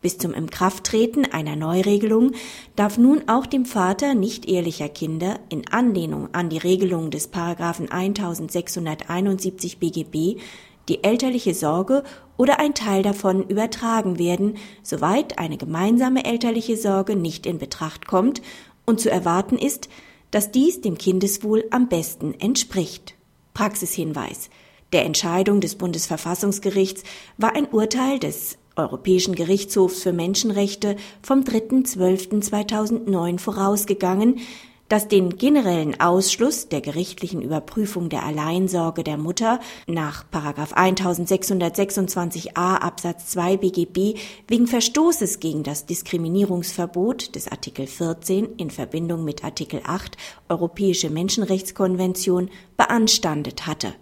Bis 0.00 0.16
zum 0.16 0.32
Inkrafttreten 0.32 1.24
einer 1.24 1.56
Neuregelung 1.56 2.34
darf 2.76 2.98
nun 2.98 3.22
auch 3.26 3.44
dem 3.44 3.64
Vater 3.64 4.14
nicht 4.14 4.46
ehelicher 4.46 4.88
Kinder 4.88 5.40
in 5.48 5.66
Anlehnung 5.66 6.28
an 6.30 6.50
die 6.50 6.58
Regelung 6.58 7.10
des 7.10 7.26
Paragraphen 7.26 7.90
1671 7.90 9.80
BGB 9.80 10.40
die 10.88 11.02
elterliche 11.02 11.54
Sorge 11.54 12.04
oder 12.36 12.60
ein 12.60 12.74
Teil 12.74 13.02
davon 13.02 13.42
übertragen 13.48 14.20
werden, 14.20 14.56
soweit 14.84 15.40
eine 15.40 15.56
gemeinsame 15.56 16.24
elterliche 16.24 16.76
Sorge 16.76 17.16
nicht 17.16 17.44
in 17.44 17.58
Betracht 17.58 18.06
kommt 18.06 18.40
und 18.86 19.00
zu 19.00 19.10
erwarten 19.10 19.58
ist, 19.58 19.88
dass 20.30 20.52
dies 20.52 20.80
dem 20.80 20.96
Kindeswohl 20.96 21.64
am 21.72 21.88
besten 21.88 22.34
entspricht. 22.38 23.16
Praxishinweis 23.52 24.48
der 24.94 25.04
Entscheidung 25.04 25.60
des 25.60 25.74
Bundesverfassungsgerichts 25.74 27.02
war 27.36 27.54
ein 27.54 27.66
Urteil 27.66 28.18
des 28.18 28.56
Europäischen 28.76 29.34
Gerichtshofs 29.34 30.02
für 30.02 30.12
Menschenrechte 30.12 30.96
vom 31.20 31.40
3.12.2009 31.40 33.38
vorausgegangen, 33.38 34.38
das 34.88 35.08
den 35.08 35.36
generellen 35.36 36.00
Ausschluss 36.00 36.68
der 36.68 36.80
gerichtlichen 36.80 37.42
Überprüfung 37.42 38.08
der 38.08 38.24
Alleinsorge 38.24 39.02
der 39.02 39.16
Mutter 39.16 39.58
nach 39.88 40.24
1626a 40.30 42.76
Absatz 42.76 43.30
2 43.30 43.56
BGB 43.56 44.16
wegen 44.46 44.68
Verstoßes 44.68 45.40
gegen 45.40 45.64
das 45.64 45.86
Diskriminierungsverbot 45.86 47.34
des 47.34 47.50
Artikel 47.50 47.88
14 47.88 48.54
in 48.58 48.70
Verbindung 48.70 49.24
mit 49.24 49.42
Artikel 49.42 49.80
8 49.84 50.16
Europäische 50.48 51.10
Menschenrechtskonvention 51.10 52.48
beanstandet 52.76 53.66
hatte 53.66 53.94